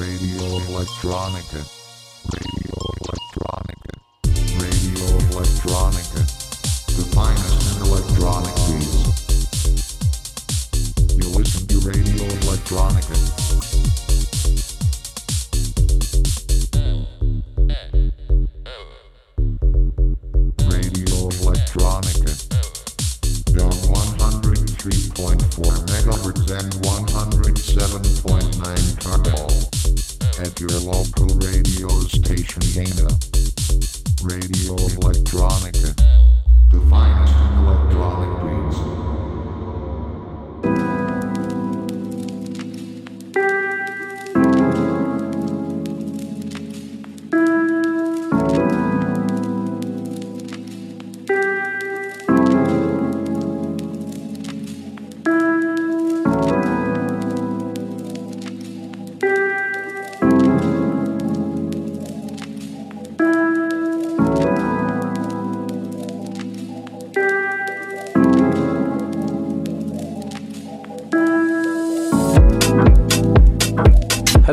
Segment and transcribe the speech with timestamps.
[0.00, 1.79] Radio Electronica.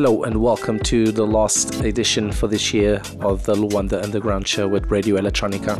[0.08, 4.66] Hello and welcome to the last edition for this year of the Luanda Underground Show
[4.66, 5.75] with Radio Electronica.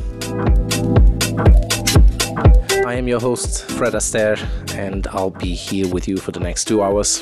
[2.86, 4.36] I am your host, Fred Aster,
[4.74, 7.22] and I'll be here with you for the next two hours.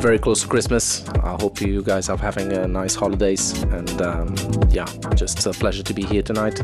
[0.00, 1.04] Very close to Christmas.
[1.08, 4.36] I hope you guys are having a nice holidays, and um,
[4.70, 6.62] yeah, just a pleasure to be here tonight.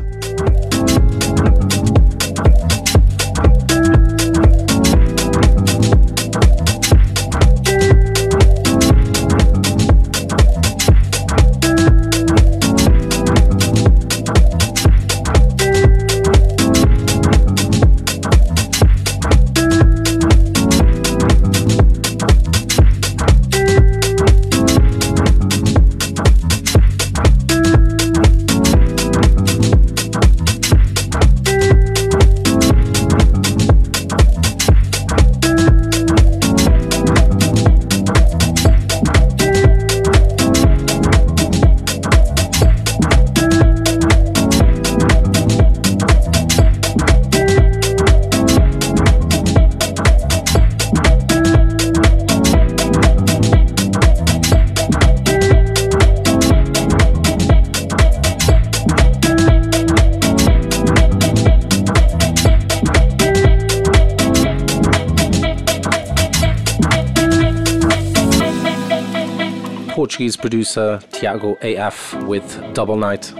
[70.73, 73.31] Producer Tiago AF with Double Night.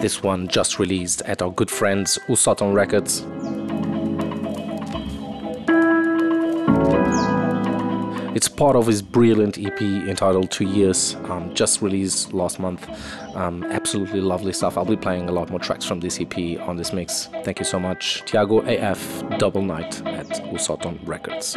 [0.00, 3.24] This one just released at our good friends O Sótão Records.
[8.34, 12.88] It's part of his brilliant EP entitled Two Years, um, just released last month.
[13.36, 14.76] Um, absolutely lovely stuff.
[14.76, 17.26] I'll be playing a lot more tracks from this EP on this mix.
[17.44, 18.22] Thank you so much.
[18.26, 21.56] Tiago AF Double Night at O Sótão Records.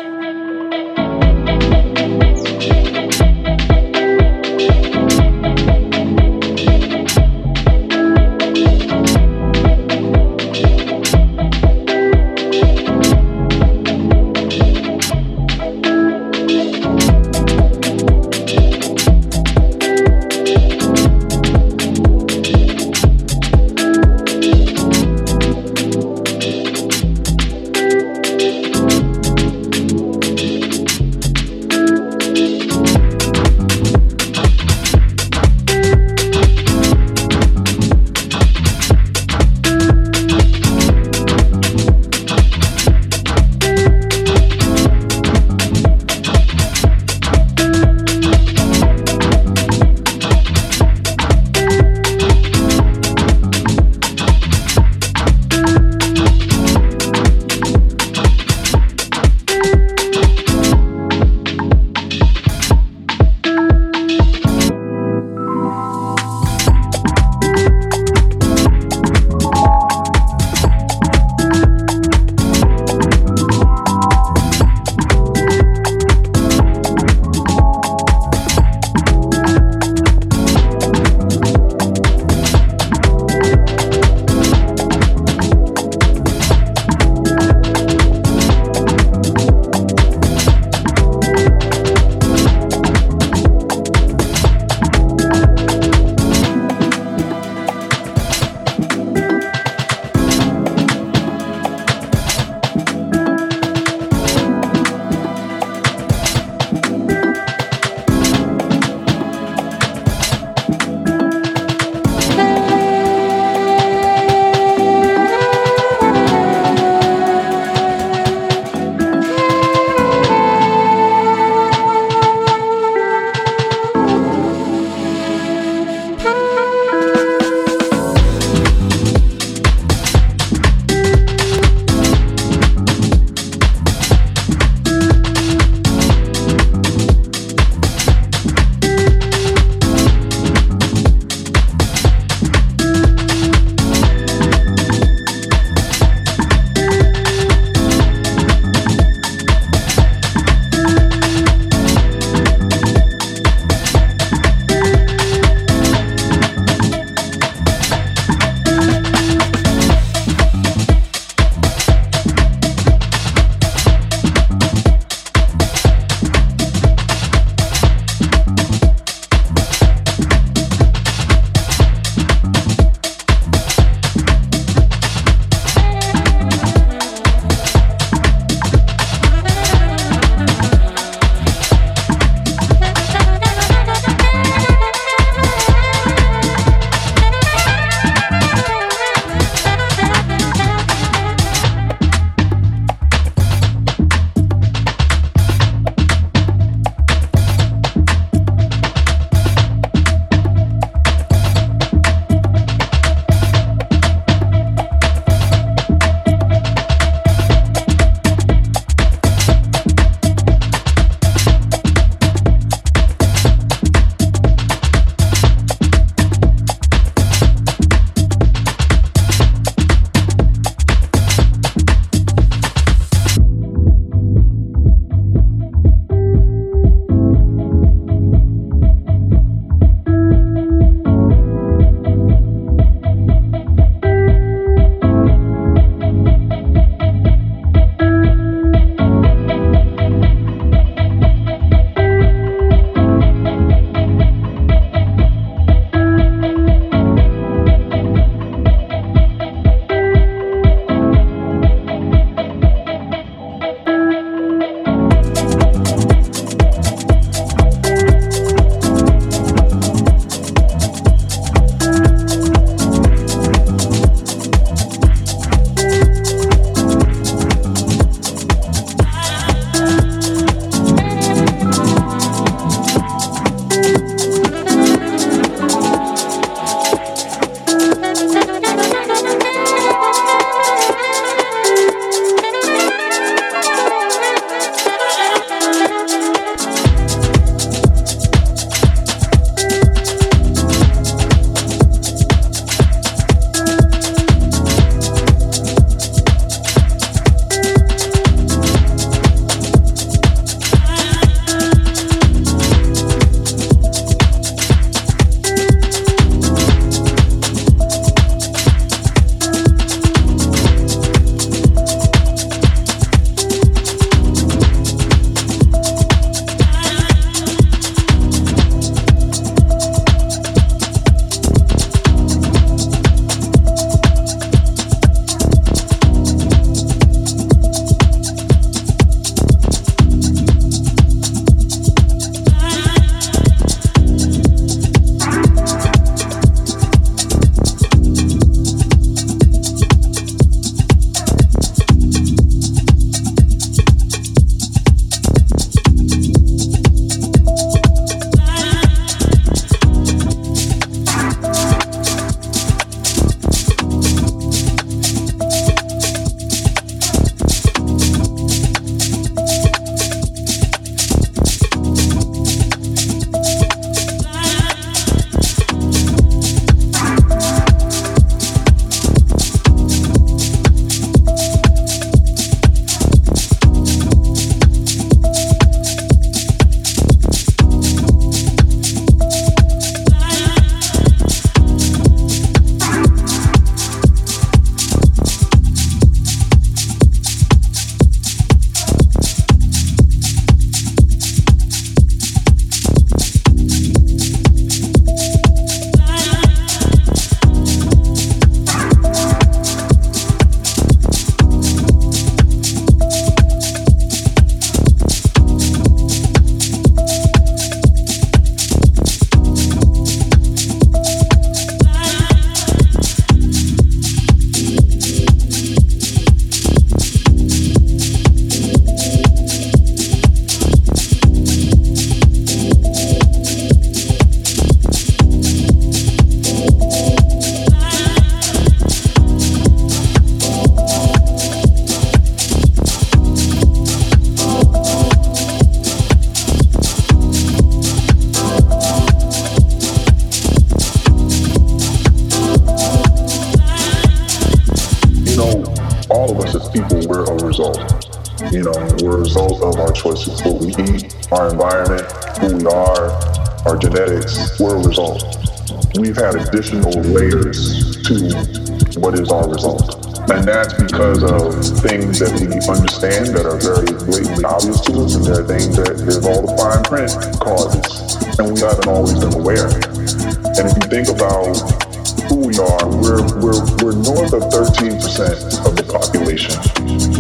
[472.62, 476.54] Are, we're, we're, we're north of 13% of the population,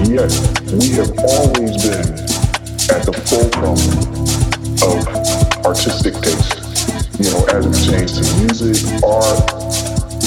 [0.05, 0.29] yet
[0.69, 2.13] we have always been
[2.93, 3.77] at the fulcrum
[4.85, 6.61] of artistic taste.
[7.19, 9.51] You know, as it pertains to music, art,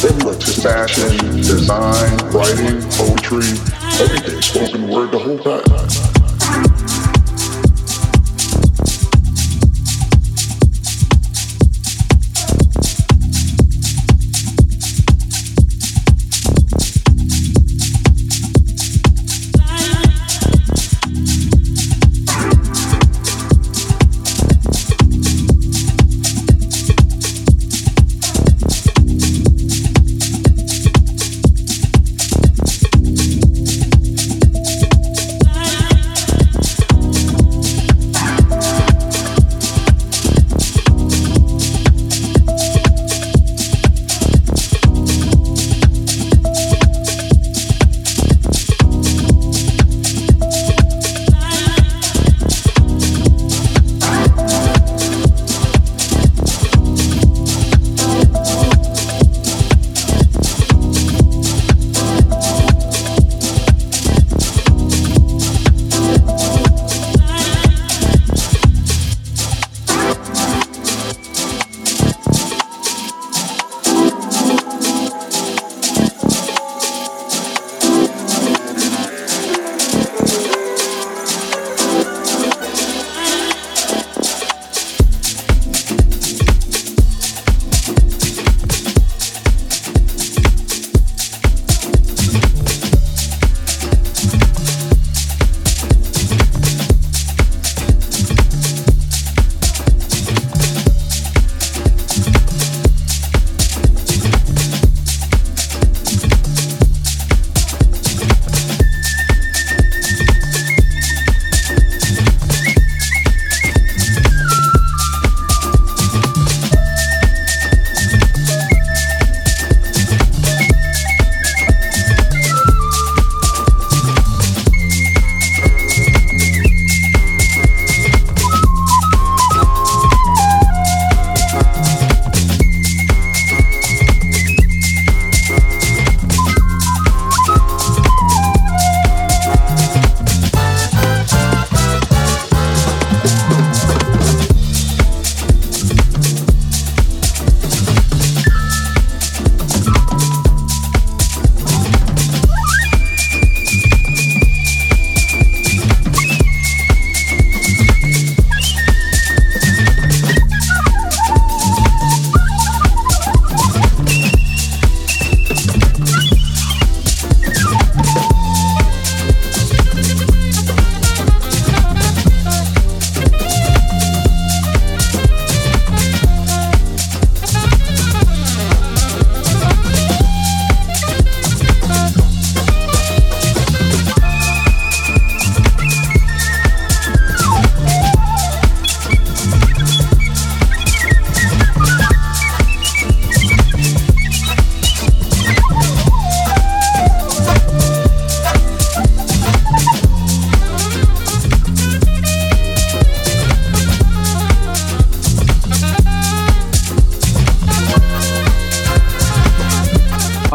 [0.05, 3.55] everywhere to fashion, design, writing, poetry,
[4.03, 6.04] everything, spoken word, the whole pattern.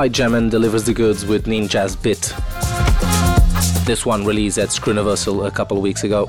[0.08, 2.34] Gemin delivers the goods with Ninjazz Bit.
[3.86, 6.27] This one released at Scruniversal a couple of weeks ago.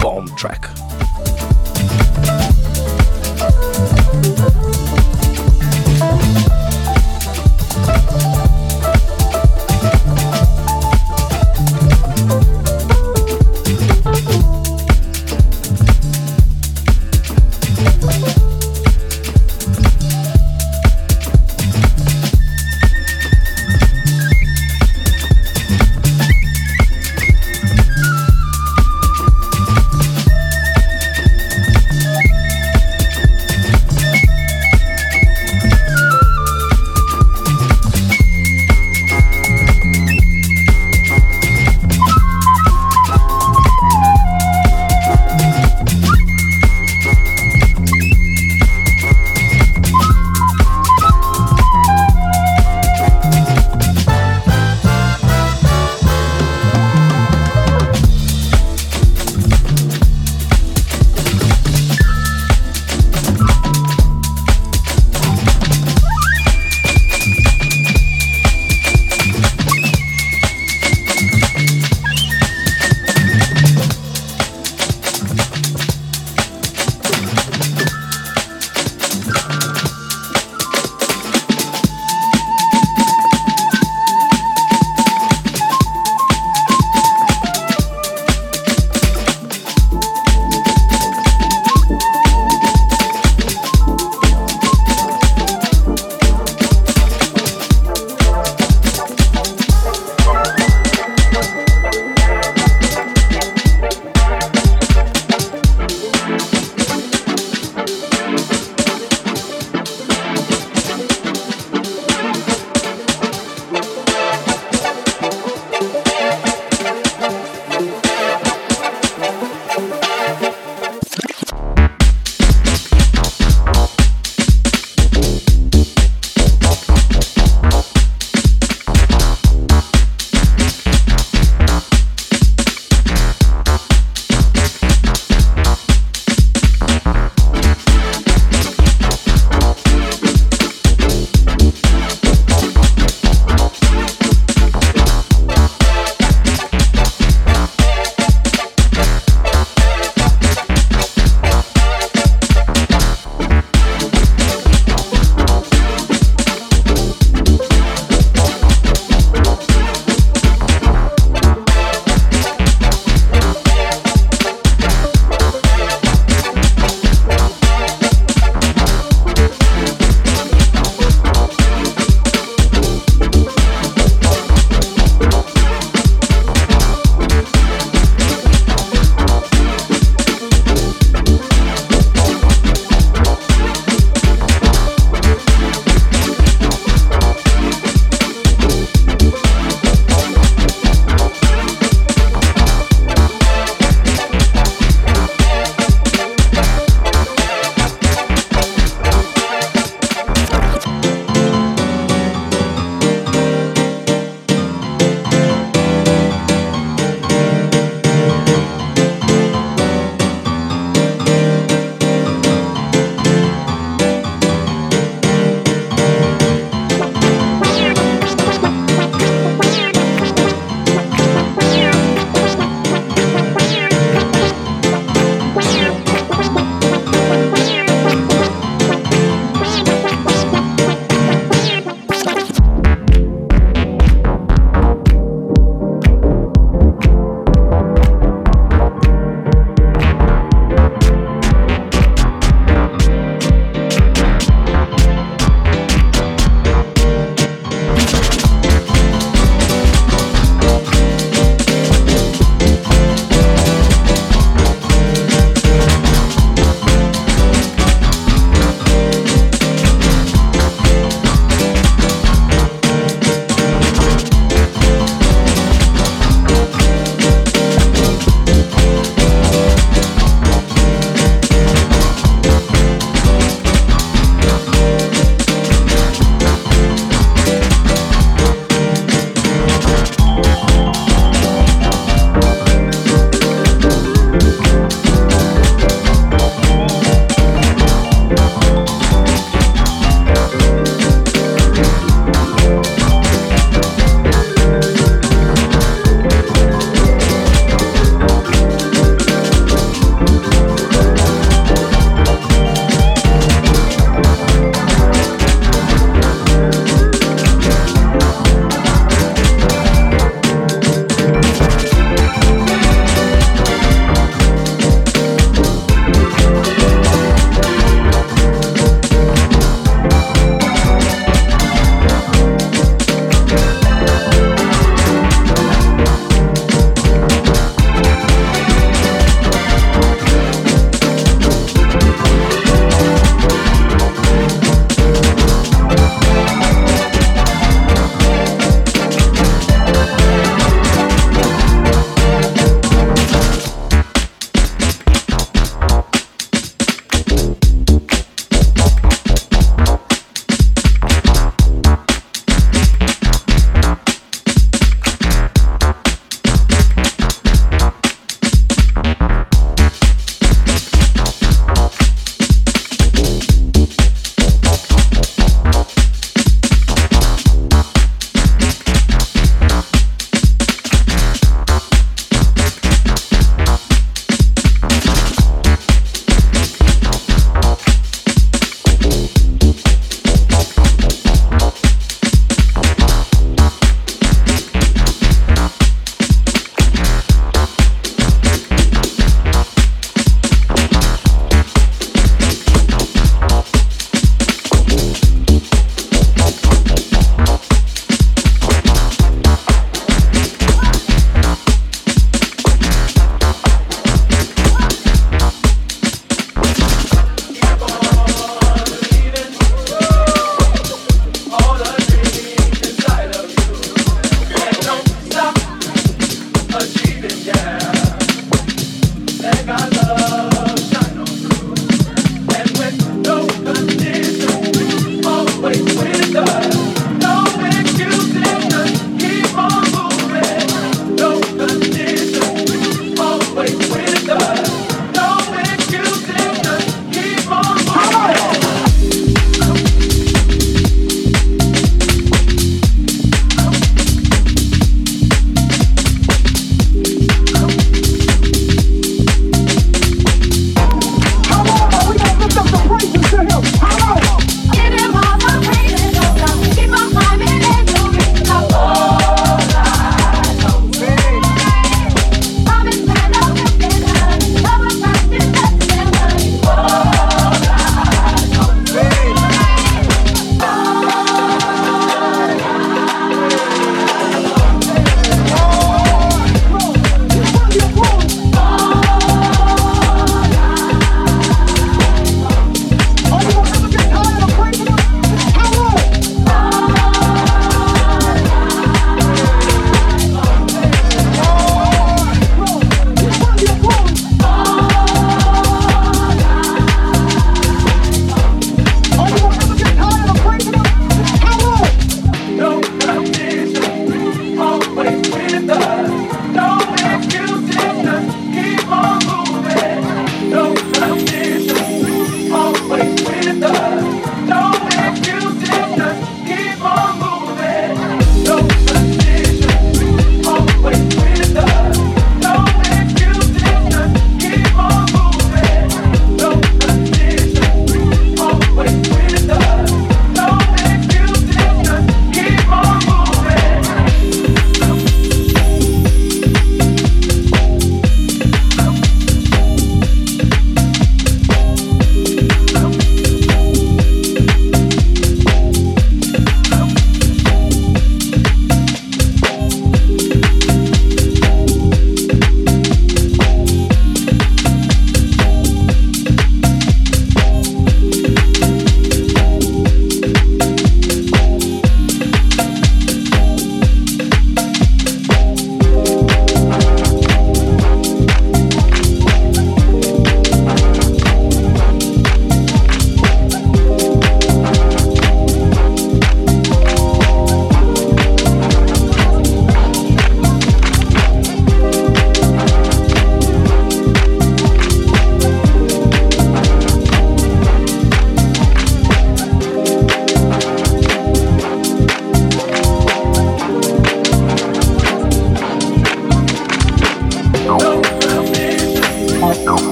[0.00, 0.69] Bomb track.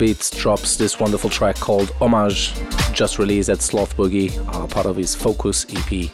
[0.00, 2.54] Introbeatz drops this wonderful track called Homage,
[2.94, 6.10] just released at Slothboogie, uh, part of his Focus EP,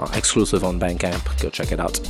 [0.00, 1.40] uh, exclusive on Bandcamp.
[1.40, 2.00] Go check it out.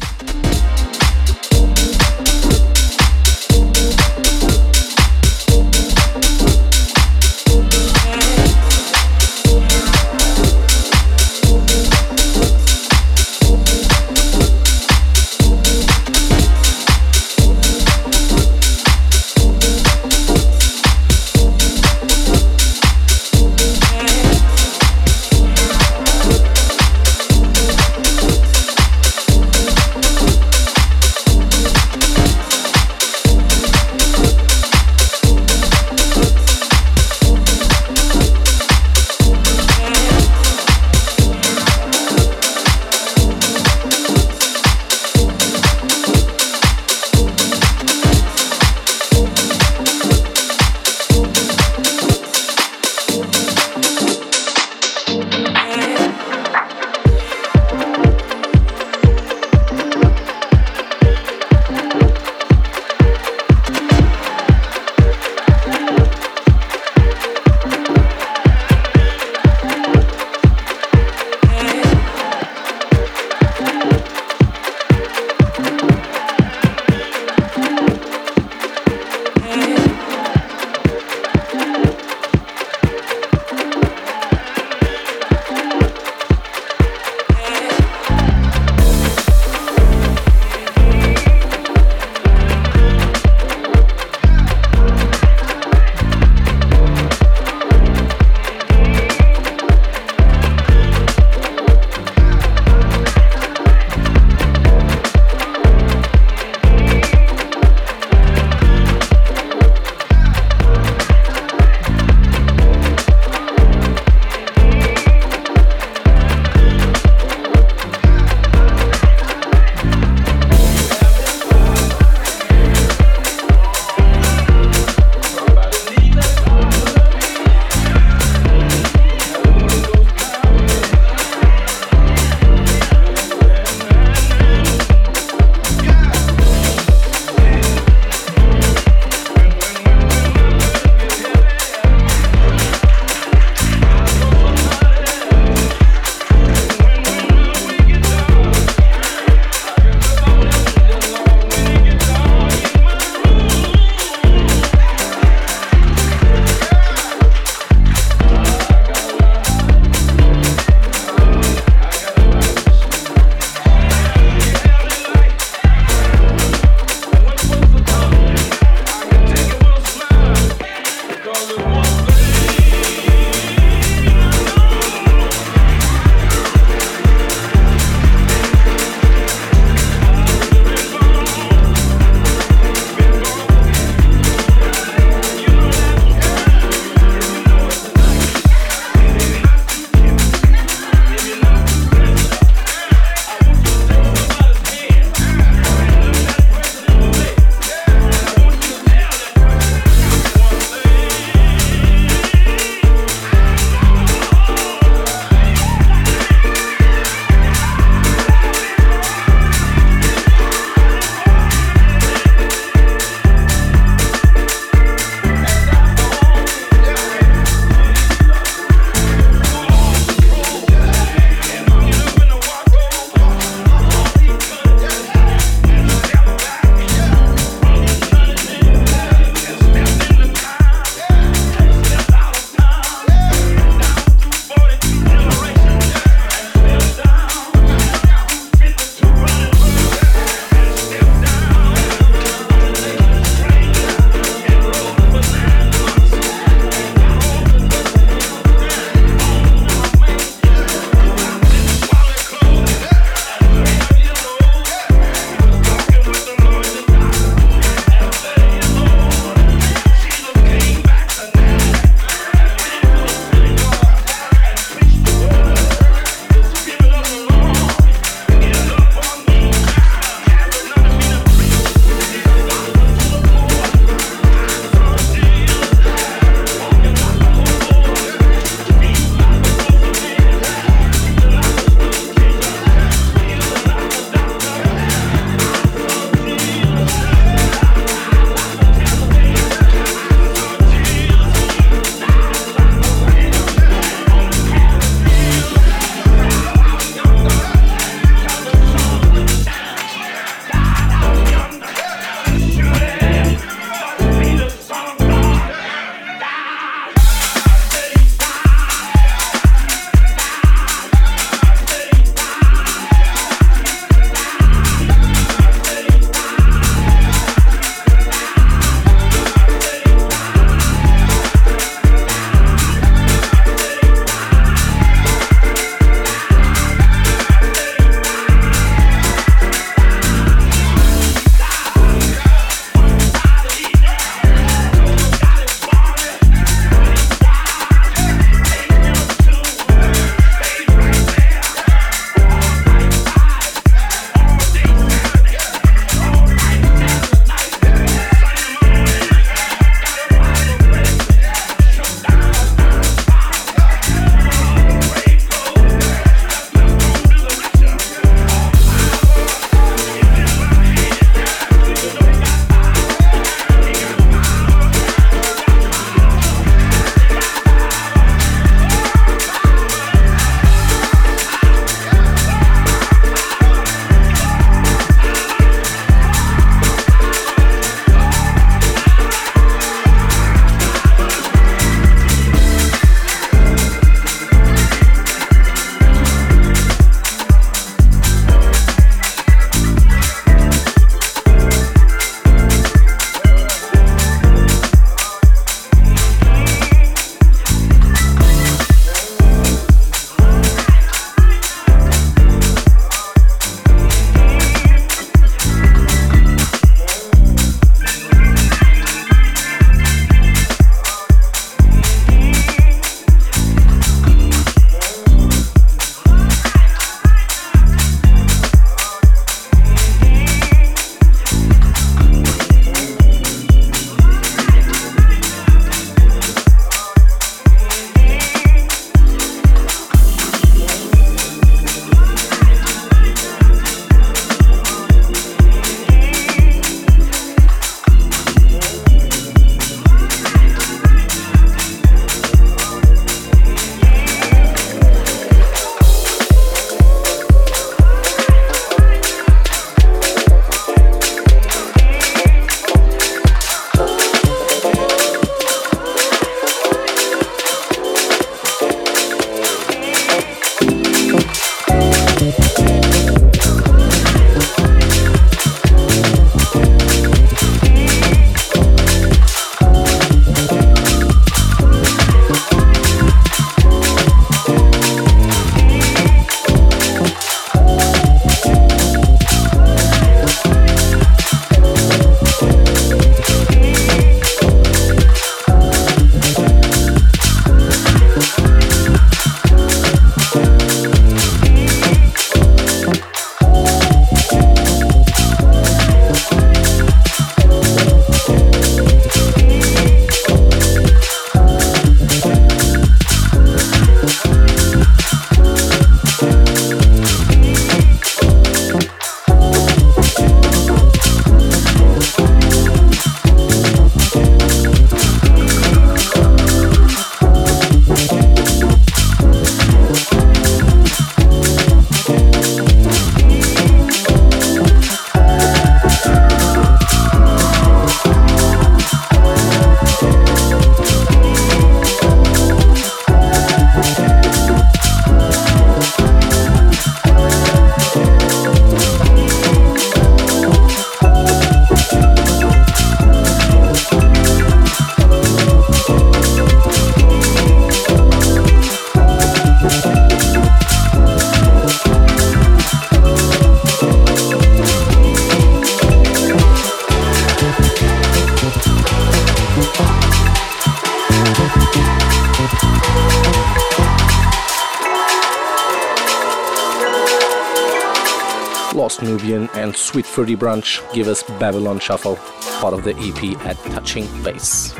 [570.18, 572.16] Fruity Brunch give us Babylon Shuffle,
[572.58, 574.74] part of the EP at Touching Bass.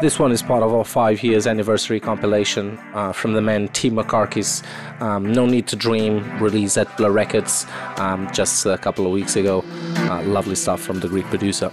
[0.00, 3.90] This one is part of our five years anniversary compilation uh, from the man T.
[3.90, 4.62] Markakis.
[5.00, 7.66] Um, no Need to Dream, released at Blur Records
[7.96, 9.64] um, just a couple of weeks ago.
[9.96, 11.70] Uh, lovely stuff from the Greek producer.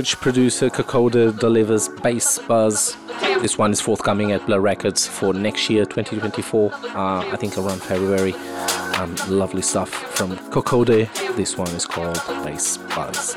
[0.00, 2.96] Producer Kokode delivers Bass Buzz.
[3.42, 6.72] This one is forthcoming at Blur Records for next year, 2024.
[6.72, 6.78] Uh,
[7.30, 8.32] I think around February.
[8.96, 11.06] Um, lovely stuff from Kokode.
[11.36, 13.36] This one is called Bass Buzz.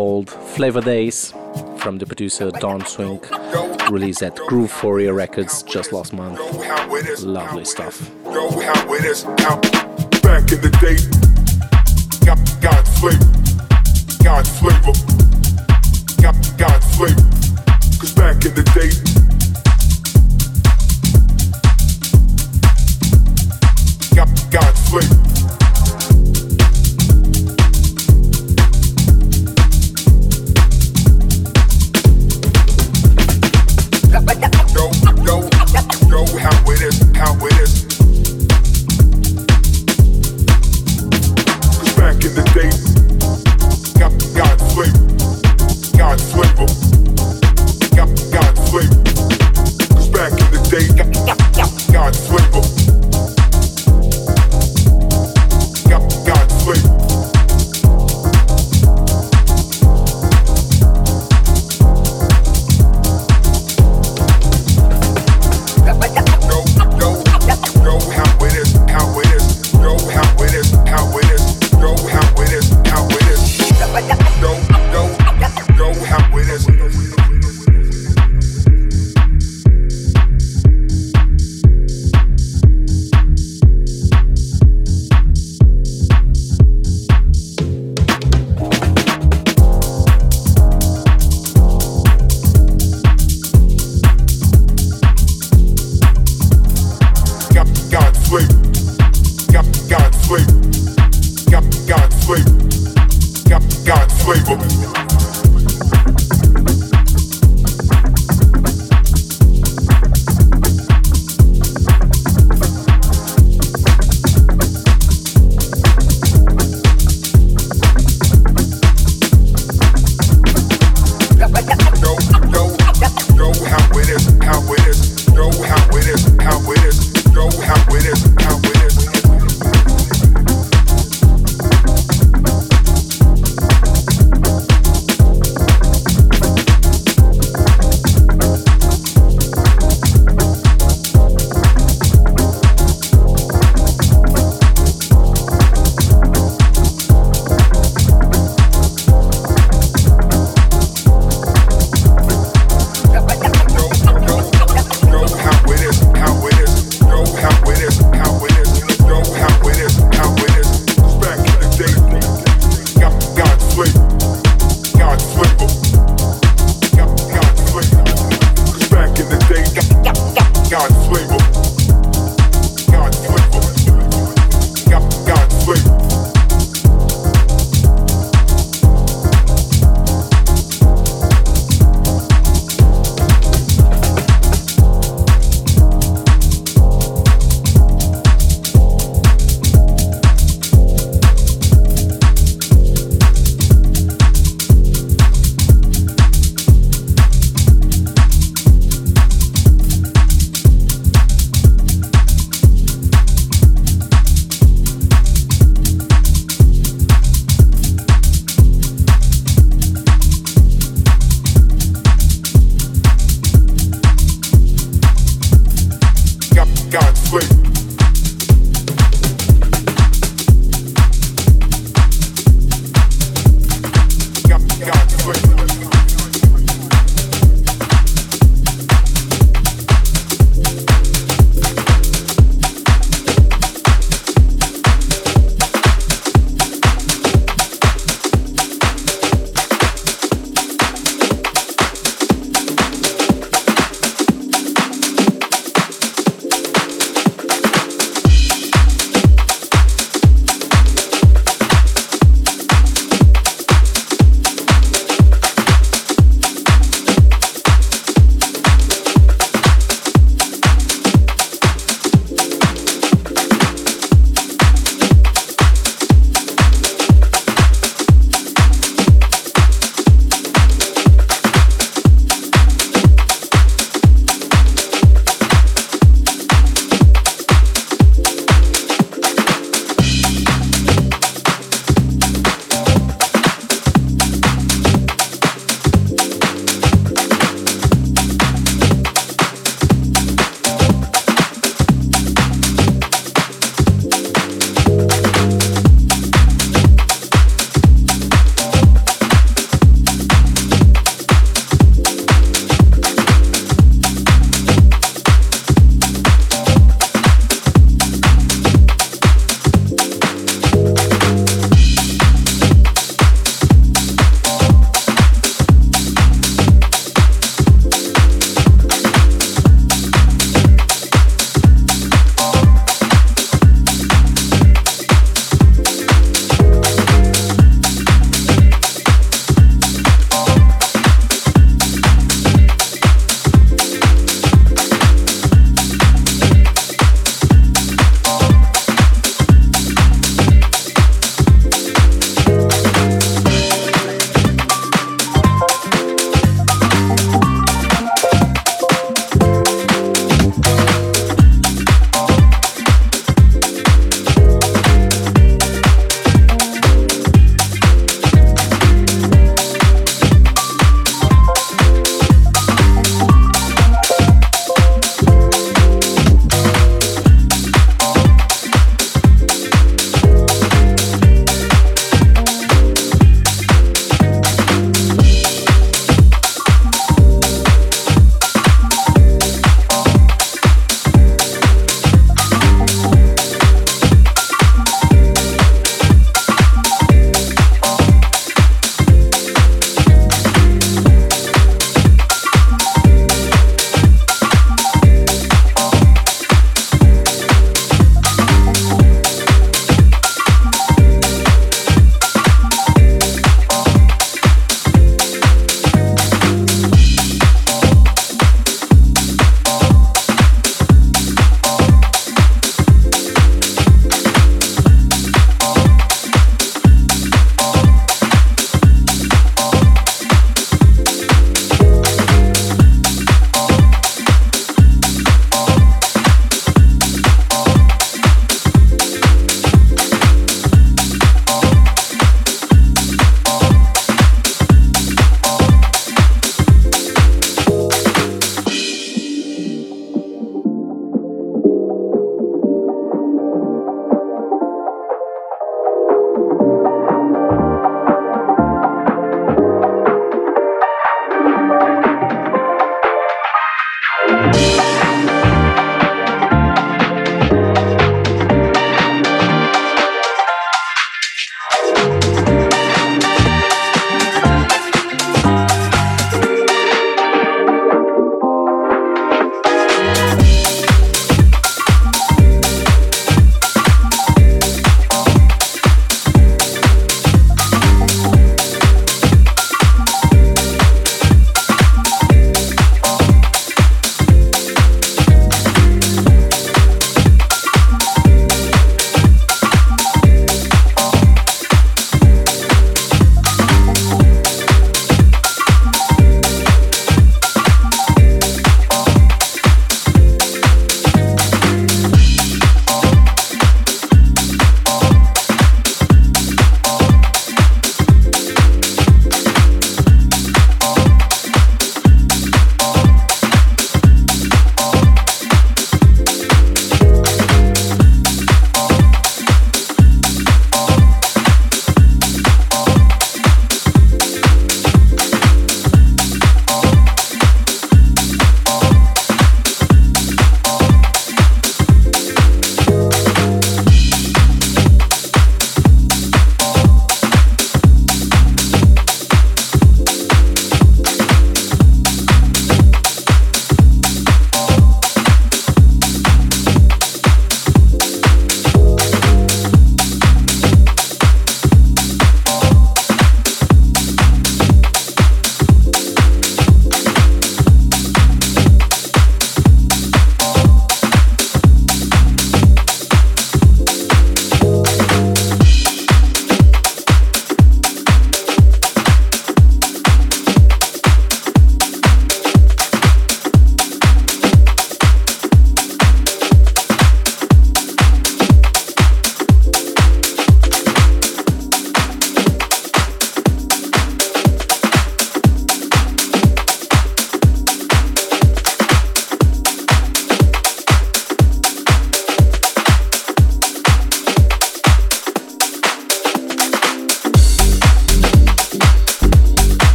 [0.00, 1.30] called Flavor Days
[1.76, 3.20] from the producer Don Swing,
[3.90, 6.40] released at Groovphoria Records just last month.
[7.22, 8.00] Lovely stuff.
[10.22, 11.29] Back in the day,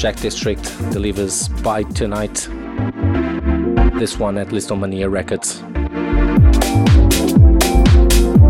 [0.00, 0.62] Jack District
[0.92, 2.48] delivers By Tonight.
[3.98, 5.62] This one at Lisztomania Records.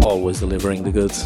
[0.06, 1.24] Always delivering the goods.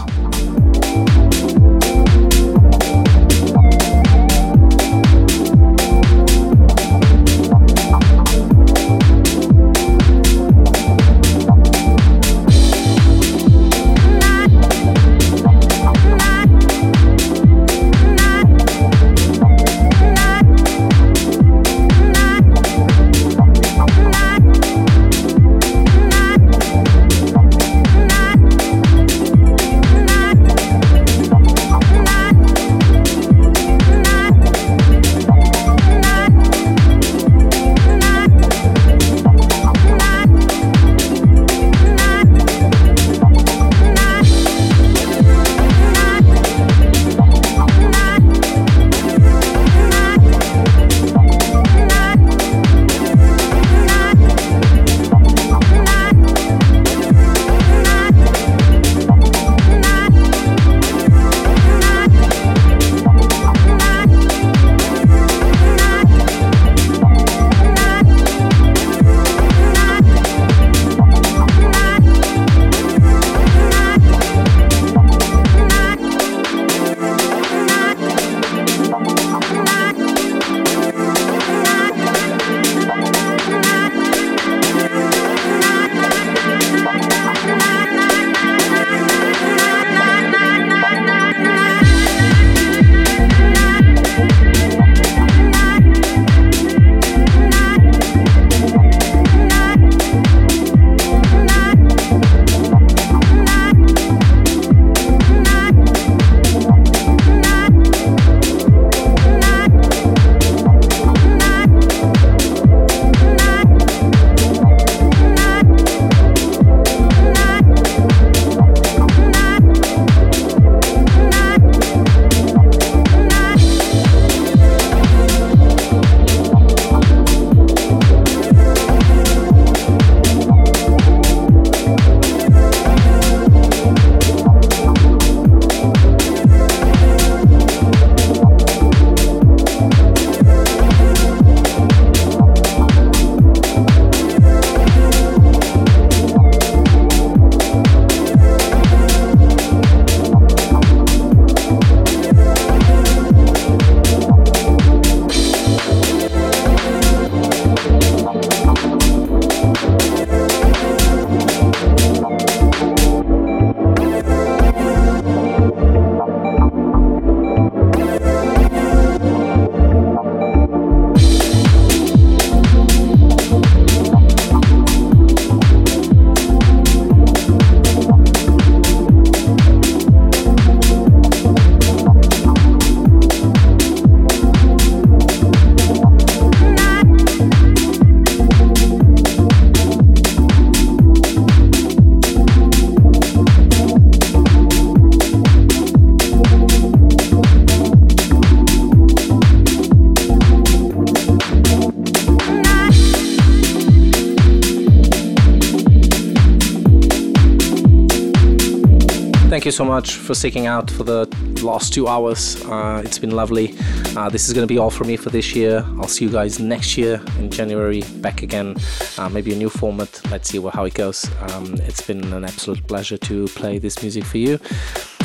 [209.75, 211.27] So much for sticking out for the
[211.65, 212.65] last two hours.
[212.67, 213.75] Uh, it's been lovely.
[214.17, 215.85] Uh, this is going to be all for me for this year.
[215.99, 218.77] I'll see you guys next year in January, back again.
[219.19, 220.21] Uh, maybe a new format.
[220.31, 221.29] Let's see how it goes.
[221.41, 224.61] Um, it's been an absolute pleasure to play this music for you.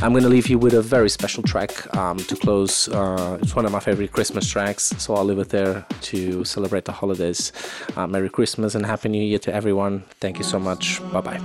[0.02, 2.88] I'm going to leave you with a very special track um, to close.
[2.88, 6.86] Uh, it's one of my favorite Christmas tracks, so I'll leave it there to celebrate
[6.86, 7.52] the holidays.
[7.96, 10.06] Uh, Merry Christmas and Happy New Year to everyone.
[10.20, 11.02] Thank you so much.
[11.12, 11.40] Bye bye.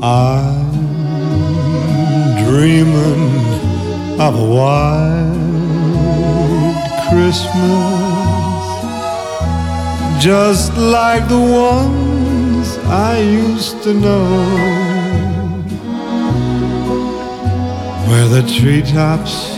[0.00, 0.70] I'm
[2.44, 3.40] dreaming
[4.20, 5.38] of a white
[7.08, 8.64] Christmas,
[10.22, 14.77] just like the ones I used to know.
[18.18, 19.54] Where the treetops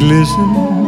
[0.00, 0.79] glisten